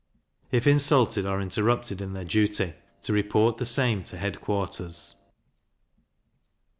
If 0.49 0.65
insulted 0.65 1.27
or 1.27 1.39
interrupted 1.39 2.01
in 2.01 2.13
their 2.13 2.25
duty, 2.25 2.73
to 3.03 3.13
report 3.13 3.57
the 3.57 3.67
same 3.67 4.03
to 4.05 4.17
head 4.17 4.41
quarters. 4.41 5.13